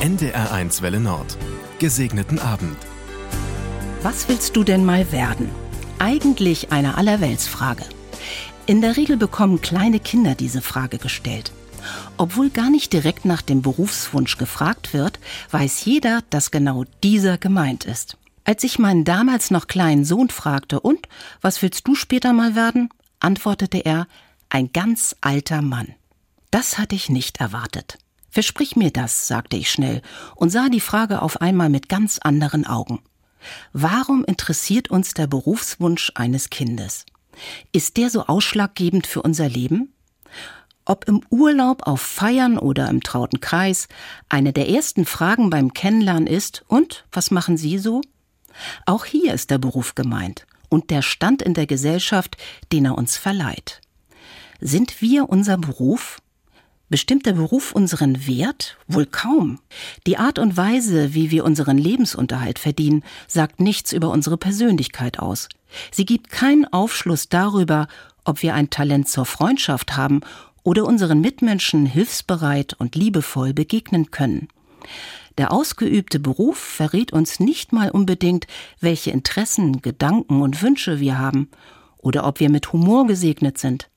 NDR1 0.00 0.80
Welle 0.80 1.00
Nord. 1.00 1.36
Gesegneten 1.80 2.38
Abend. 2.38 2.76
Was 4.00 4.28
willst 4.28 4.54
du 4.54 4.62
denn 4.62 4.84
mal 4.84 5.10
werden? 5.10 5.50
Eigentlich 5.98 6.70
eine 6.70 6.96
Allerweltsfrage. 6.96 7.82
In 8.66 8.80
der 8.80 8.96
Regel 8.96 9.16
bekommen 9.16 9.60
kleine 9.60 9.98
Kinder 9.98 10.36
diese 10.36 10.62
Frage 10.62 10.98
gestellt. 10.98 11.50
Obwohl 12.16 12.50
gar 12.50 12.70
nicht 12.70 12.92
direkt 12.92 13.24
nach 13.24 13.42
dem 13.42 13.60
Berufswunsch 13.60 14.38
gefragt 14.38 14.94
wird, 14.94 15.18
weiß 15.50 15.84
jeder, 15.84 16.22
dass 16.30 16.52
genau 16.52 16.84
dieser 17.02 17.36
gemeint 17.36 17.84
ist. 17.84 18.16
Als 18.44 18.62
ich 18.62 18.78
meinen 18.78 19.04
damals 19.04 19.50
noch 19.50 19.66
kleinen 19.66 20.04
Sohn 20.04 20.28
fragte, 20.28 20.78
und 20.78 21.08
was 21.40 21.60
willst 21.60 21.88
du 21.88 21.96
später 21.96 22.32
mal 22.32 22.54
werden? 22.54 22.88
antwortete 23.18 23.78
er, 23.78 24.06
ein 24.48 24.72
ganz 24.72 25.16
alter 25.20 25.60
Mann. 25.60 25.88
Das 26.52 26.78
hatte 26.78 26.94
ich 26.94 27.08
nicht 27.08 27.40
erwartet. 27.40 27.98
Versprich 28.30 28.76
mir 28.76 28.90
das, 28.90 29.26
sagte 29.26 29.56
ich 29.56 29.70
schnell 29.70 30.02
und 30.36 30.50
sah 30.50 30.68
die 30.68 30.80
Frage 30.80 31.22
auf 31.22 31.40
einmal 31.40 31.70
mit 31.70 31.88
ganz 31.88 32.18
anderen 32.18 32.66
Augen. 32.66 33.00
Warum 33.72 34.24
interessiert 34.24 34.90
uns 34.90 35.14
der 35.14 35.26
Berufswunsch 35.26 36.12
eines 36.14 36.50
Kindes? 36.50 37.06
Ist 37.72 37.96
der 37.96 38.10
so 38.10 38.26
ausschlaggebend 38.26 39.06
für 39.06 39.22
unser 39.22 39.48
Leben? 39.48 39.92
Ob 40.84 41.06
im 41.06 41.20
Urlaub, 41.30 41.86
auf 41.86 42.00
Feiern 42.00 42.58
oder 42.58 42.88
im 42.88 43.02
trauten 43.02 43.40
Kreis, 43.40 43.88
eine 44.28 44.52
der 44.52 44.68
ersten 44.68 45.04
Fragen 45.04 45.50
beim 45.50 45.74
Kennenlernen 45.74 46.26
ist, 46.26 46.64
und 46.66 47.04
was 47.12 47.30
machen 47.30 47.56
Sie 47.56 47.78
so? 47.78 48.00
Auch 48.86 49.04
hier 49.04 49.34
ist 49.34 49.50
der 49.50 49.58
Beruf 49.58 49.94
gemeint 49.94 50.46
und 50.68 50.90
der 50.90 51.02
Stand 51.02 51.42
in 51.42 51.54
der 51.54 51.66
Gesellschaft, 51.66 52.36
den 52.72 52.86
er 52.86 52.98
uns 52.98 53.16
verleiht. 53.16 53.80
Sind 54.60 55.00
wir 55.00 55.28
unser 55.28 55.56
Beruf? 55.58 56.20
Bestimmt 56.90 57.26
der 57.26 57.34
Beruf 57.34 57.72
unseren 57.72 58.26
Wert? 58.26 58.78
Wohl 58.86 59.04
kaum. 59.04 59.58
Die 60.06 60.16
Art 60.16 60.38
und 60.38 60.56
Weise, 60.56 61.12
wie 61.12 61.30
wir 61.30 61.44
unseren 61.44 61.76
Lebensunterhalt 61.76 62.58
verdienen, 62.58 63.04
sagt 63.26 63.60
nichts 63.60 63.92
über 63.92 64.10
unsere 64.10 64.38
Persönlichkeit 64.38 65.18
aus. 65.18 65.48
Sie 65.90 66.06
gibt 66.06 66.30
keinen 66.30 66.64
Aufschluss 66.64 67.28
darüber, 67.28 67.88
ob 68.24 68.42
wir 68.42 68.54
ein 68.54 68.70
Talent 68.70 69.08
zur 69.08 69.26
Freundschaft 69.26 69.96
haben 69.98 70.20
oder 70.62 70.86
unseren 70.86 71.20
Mitmenschen 71.20 71.84
hilfsbereit 71.84 72.74
und 72.78 72.94
liebevoll 72.94 73.52
begegnen 73.52 74.10
können. 74.10 74.48
Der 75.36 75.52
ausgeübte 75.52 76.18
Beruf 76.18 76.58
verrät 76.58 77.12
uns 77.12 77.38
nicht 77.38 77.72
mal 77.72 77.90
unbedingt, 77.90 78.46
welche 78.80 79.10
Interessen, 79.10 79.82
Gedanken 79.82 80.40
und 80.40 80.62
Wünsche 80.62 81.00
wir 81.00 81.18
haben 81.18 81.48
oder 81.98 82.26
ob 82.26 82.40
wir 82.40 82.50
mit 82.50 82.72
Humor 82.72 83.06
gesegnet 83.06 83.58
sind. 83.58 83.88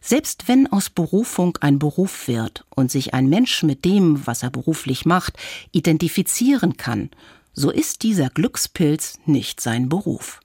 Selbst 0.00 0.48
wenn 0.48 0.66
aus 0.66 0.90
Berufung 0.90 1.58
ein 1.60 1.78
Beruf 1.78 2.28
wird 2.28 2.64
und 2.74 2.90
sich 2.90 3.14
ein 3.14 3.28
Mensch 3.28 3.62
mit 3.62 3.84
dem, 3.84 4.26
was 4.26 4.42
er 4.42 4.50
beruflich 4.50 5.04
macht, 5.04 5.34
identifizieren 5.72 6.76
kann, 6.76 7.10
so 7.52 7.70
ist 7.70 8.02
dieser 8.02 8.28
Glückspilz 8.28 9.18
nicht 9.24 9.60
sein 9.60 9.88
Beruf. 9.88 10.40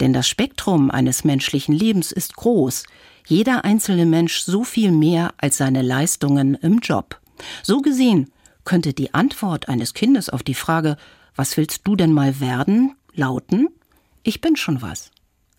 Denn 0.00 0.12
das 0.12 0.28
Spektrum 0.28 0.90
eines 0.90 1.24
menschlichen 1.24 1.74
Lebens 1.74 2.12
ist 2.12 2.36
groß, 2.36 2.84
jeder 3.26 3.64
einzelne 3.64 4.04
Mensch 4.06 4.40
so 4.40 4.64
viel 4.64 4.92
mehr 4.92 5.32
als 5.38 5.56
seine 5.56 5.82
Leistungen 5.82 6.54
im 6.54 6.80
Job. 6.80 7.20
So 7.62 7.80
gesehen 7.80 8.30
könnte 8.64 8.92
die 8.92 9.14
Antwort 9.14 9.68
eines 9.68 9.94
Kindes 9.94 10.28
auf 10.28 10.42
die 10.42 10.54
Frage, 10.54 10.96
was 11.34 11.56
willst 11.56 11.82
du 11.84 11.96
denn 11.96 12.12
mal 12.12 12.40
werden, 12.40 12.94
lauten, 13.14 13.68
ich 14.22 14.40
bin 14.40 14.56
schon 14.56 14.82
was. 14.82 15.10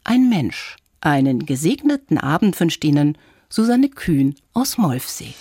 Ein 0.04 0.30
Mensch. 0.30 0.76
Einen 1.06 1.46
gesegneten 1.46 2.18
Abend 2.18 2.60
wünscht 2.60 2.84
Ihnen 2.84 3.16
Susanne 3.48 3.90
Kühn 3.90 4.34
aus 4.54 4.80
Molfsee. 4.80 5.36